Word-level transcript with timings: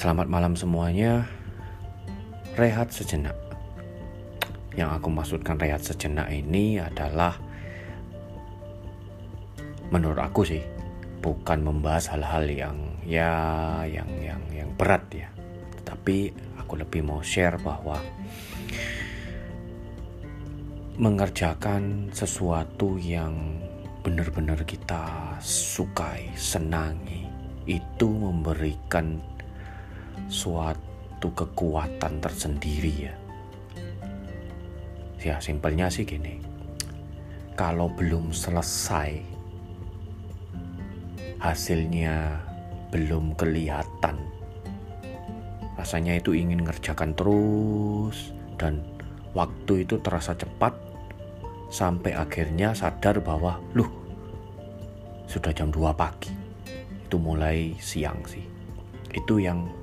Selamat 0.00 0.32
malam 0.32 0.56
semuanya. 0.56 1.28
Rehat 2.56 2.88
sejenak. 2.88 3.36
Yang 4.72 4.96
aku 4.96 5.12
maksudkan 5.12 5.60
rehat 5.60 5.84
sejenak 5.84 6.32
ini 6.32 6.80
adalah 6.80 7.36
menurut 9.92 10.16
aku 10.24 10.48
sih 10.48 10.64
bukan 11.20 11.60
membahas 11.60 12.16
hal-hal 12.16 12.48
yang 12.48 12.76
ya 13.04 13.84
yang 13.84 14.08
yang 14.24 14.40
yang 14.48 14.72
berat 14.72 15.04
ya. 15.12 15.28
Tetapi 15.84 16.32
aku 16.56 16.80
lebih 16.80 17.04
mau 17.04 17.20
share 17.20 17.60
bahwa 17.60 18.00
mengerjakan 20.96 22.08
sesuatu 22.08 22.96
yang 22.96 23.36
benar-benar 24.00 24.64
kita 24.64 25.36
sukai, 25.44 26.32
senangi 26.40 27.28
itu 27.68 28.08
memberikan 28.08 29.20
suatu 30.30 31.28
kekuatan 31.34 32.22
tersendiri 32.22 33.10
ya. 33.10 33.14
Ya 35.20 35.36
simpelnya 35.42 35.90
sih 35.90 36.06
gini. 36.06 36.38
Kalau 37.58 37.92
belum 37.92 38.32
selesai 38.32 39.20
hasilnya 41.42 42.40
belum 42.94 43.34
kelihatan. 43.36 44.16
Rasanya 45.76 46.16
itu 46.16 46.32
ingin 46.32 46.62
ngerjakan 46.64 47.12
terus 47.18 48.32
dan 48.56 48.80
waktu 49.34 49.84
itu 49.84 49.98
terasa 50.00 50.32
cepat 50.38 50.72
sampai 51.74 52.14
akhirnya 52.14 52.72
sadar 52.72 53.18
bahwa 53.20 53.58
luh 53.74 53.88
sudah 55.26 55.50
jam 55.50 55.74
2 55.74 55.90
pagi. 55.96 56.32
Itu 57.08 57.18
mulai 57.18 57.74
siang 57.82 58.22
sih. 58.24 58.44
Itu 59.10 59.42
yang 59.42 59.79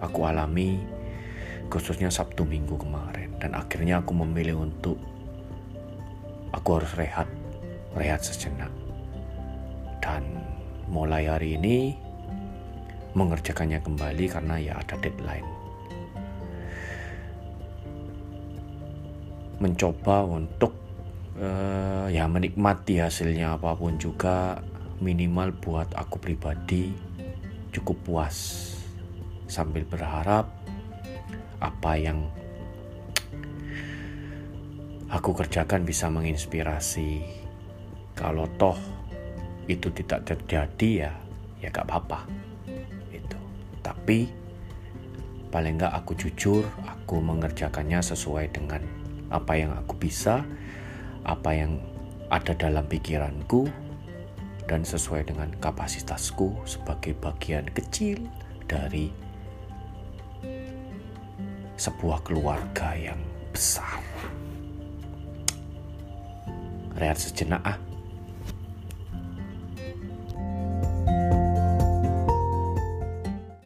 aku 0.00 0.28
alami 0.28 0.80
khususnya 1.66 2.12
Sabtu 2.12 2.46
Minggu 2.46 2.78
kemarin. 2.78 3.34
Dan 3.36 3.52
akhirnya 3.52 4.00
aku 4.00 4.16
memilih 4.16 4.64
untuk 4.64 4.96
aku 6.54 6.68
harus 6.80 6.92
rehat 6.96 7.28
rehat 7.96 8.22
sejenak. 8.22 8.70
Dan 10.00 10.22
mulai 10.86 11.26
hari 11.26 11.58
ini 11.58 11.96
mengerjakannya 13.16 13.80
kembali 13.80 14.24
karena 14.28 14.54
ya 14.60 14.72
ada 14.78 14.94
deadline. 15.00 15.48
Mencoba 19.56 20.28
untuk 20.28 20.76
uh, 21.40 22.06
ya 22.12 22.28
menikmati 22.28 23.00
hasilnya 23.00 23.56
apa 23.56 23.72
pun 23.72 23.96
juga 23.96 24.60
minimal 25.00 25.52
buat 25.60 25.92
aku 25.96 26.16
pribadi 26.20 26.92
cukup 27.72 27.96
puas 28.04 28.36
sambil 29.46 29.86
berharap 29.86 30.50
apa 31.62 31.92
yang 31.96 32.26
aku 35.10 35.32
kerjakan 35.32 35.86
bisa 35.86 36.10
menginspirasi. 36.10 37.22
Kalau 38.16 38.48
toh 38.56 38.76
itu 39.68 39.92
tidak 39.92 40.24
terjadi 40.24 40.90
ya, 41.08 41.12
ya 41.60 41.68
gak 41.68 41.86
apa-apa. 41.90 42.24
Itu. 43.12 43.38
Tapi 43.82 44.30
paling 45.52 45.80
gak 45.80 45.94
aku 46.04 46.12
jujur, 46.16 46.64
aku 46.86 47.20
mengerjakannya 47.20 48.00
sesuai 48.00 48.52
dengan 48.52 48.82
apa 49.28 49.52
yang 49.58 49.74
aku 49.74 49.98
bisa, 49.98 50.46
apa 51.26 51.50
yang 51.54 51.82
ada 52.30 52.54
dalam 52.54 52.86
pikiranku, 52.86 53.68
dan 54.66 54.82
sesuai 54.82 55.30
dengan 55.30 55.50
kapasitasku 55.62 56.66
sebagai 56.66 57.14
bagian 57.22 57.70
kecil 57.70 58.26
dari 58.66 59.25
sebuah 61.86 62.18
keluarga 62.26 62.98
yang 62.98 63.22
besar. 63.54 64.02
Rehat 66.98 67.14
sejenak 67.14 67.62
ah. 67.62 67.78